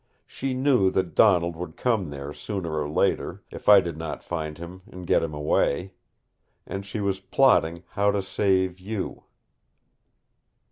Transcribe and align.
She 0.25 0.55
knew 0.55 0.89
that 0.89 1.13
Donald 1.13 1.55
would 1.55 1.77
come 1.77 2.09
there 2.09 2.33
sooner 2.33 2.79
or 2.79 2.89
later, 2.89 3.43
if 3.51 3.69
I 3.69 3.81
did 3.81 3.97
not 3.97 4.23
find 4.23 4.57
him 4.57 4.81
and 4.87 5.05
get 5.05 5.21
him 5.21 5.35
away. 5.35 5.93
And 6.65 6.83
she 6.83 6.99
was 6.99 7.19
plotting 7.19 7.83
how 7.89 8.09
to 8.09 8.23
save 8.23 8.79
you. 8.79 9.25